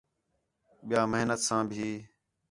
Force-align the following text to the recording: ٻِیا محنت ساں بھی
ٻِیا 0.87 1.01
محنت 1.11 1.39
ساں 1.47 1.63
بھی 1.71 1.89